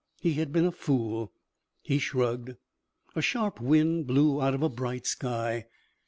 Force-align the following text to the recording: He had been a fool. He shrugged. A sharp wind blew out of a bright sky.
He 0.19 0.33
had 0.33 0.51
been 0.51 0.65
a 0.65 0.71
fool. 0.71 1.31
He 1.83 1.99
shrugged. 1.99 2.55
A 3.15 3.21
sharp 3.21 3.59
wind 3.61 4.07
blew 4.07 4.41
out 4.41 4.55
of 4.55 4.63
a 4.63 4.67
bright 4.67 5.05
sky. 5.05 5.67